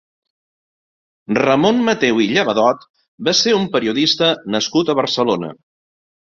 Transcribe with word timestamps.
Ramon 1.39 1.83
Mateu 1.91 2.23
i 2.25 2.27
Llevadot 2.33 2.89
va 3.29 3.37
ser 3.43 3.55
un 3.61 3.71
periodista 3.79 4.33
nascut 4.57 4.93
a 4.93 4.99
Barcelona. 5.05 5.55